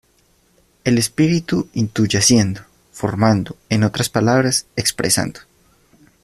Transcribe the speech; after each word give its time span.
El 0.83 0.97
espíritu 0.97 1.69
intuye 1.73 2.17
haciendo, 2.17 2.61
formando: 2.91 3.55
en 3.69 3.83
otras 3.83 4.09
palabras, 4.09 4.65
expresando. 4.75 5.41